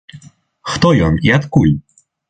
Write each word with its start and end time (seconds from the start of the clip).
Хто 0.71 0.95
ён 1.09 1.21
і 1.29 1.37
адкуль? 1.39 1.75